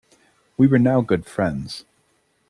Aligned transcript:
We 0.57 0.65
were 0.65 0.79
now 0.79 1.01
good 1.01 1.27
friends. 1.27 1.85